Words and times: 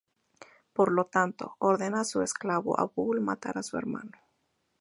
Por 0.73 0.91
lo 0.91 1.05
tanto, 1.05 1.57
ordena 1.59 2.01
a 2.01 2.05
su 2.05 2.23
esclavo 2.23 2.79
Abul 2.79 3.21
matar 3.21 3.59
a 3.59 3.61
su 3.61 3.77
hermano. 3.77 4.13